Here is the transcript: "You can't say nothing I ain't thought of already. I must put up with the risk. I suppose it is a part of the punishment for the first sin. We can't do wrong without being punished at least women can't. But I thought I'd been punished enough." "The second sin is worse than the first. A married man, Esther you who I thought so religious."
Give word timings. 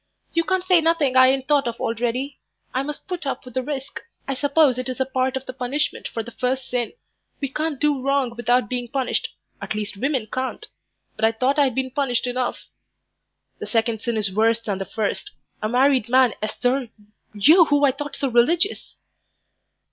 "You 0.33 0.43
can't 0.45 0.63
say 0.63 0.81
nothing 0.81 1.15
I 1.15 1.27
ain't 1.27 1.47
thought 1.47 1.67
of 1.67 1.79
already. 1.79 2.39
I 2.73 2.81
must 2.81 3.07
put 3.07 3.27
up 3.27 3.45
with 3.45 3.53
the 3.53 3.61
risk. 3.61 3.99
I 4.27 4.33
suppose 4.33 4.79
it 4.79 4.89
is 4.89 4.99
a 4.99 5.05
part 5.05 5.37
of 5.37 5.45
the 5.45 5.53
punishment 5.53 6.07
for 6.07 6.23
the 6.23 6.31
first 6.31 6.69
sin. 6.71 6.93
We 7.39 7.49
can't 7.49 7.79
do 7.79 8.01
wrong 8.01 8.35
without 8.35 8.67
being 8.67 8.87
punished 8.87 9.27
at 9.61 9.75
least 9.75 9.97
women 9.97 10.25
can't. 10.25 10.65
But 11.15 11.25
I 11.25 11.31
thought 11.31 11.59
I'd 11.59 11.75
been 11.75 11.91
punished 11.91 12.25
enough." 12.25 12.65
"The 13.59 13.67
second 13.67 14.01
sin 14.01 14.17
is 14.17 14.33
worse 14.33 14.59
than 14.59 14.79
the 14.79 14.85
first. 14.85 15.33
A 15.61 15.69
married 15.69 16.09
man, 16.09 16.33
Esther 16.41 16.89
you 17.35 17.65
who 17.65 17.85
I 17.85 17.91
thought 17.91 18.15
so 18.15 18.27
religious." 18.27 18.95